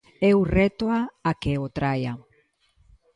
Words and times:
Eu 0.31 0.37
rétoa 0.57 0.99
a 1.29 1.31
que 1.41 1.53
o 1.65 1.67
traia. 1.77 2.13